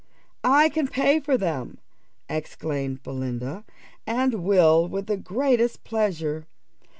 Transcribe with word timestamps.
"I 0.43 0.69
can 0.69 0.87
pay 0.87 1.19
for 1.19 1.37
them," 1.37 1.77
exclaimed 2.27 3.03
Belinda, 3.03 3.63
"and 4.07 4.43
will 4.43 4.87
with 4.87 5.05
the 5.05 5.15
greatest 5.15 5.83
pleasure. 5.83 6.47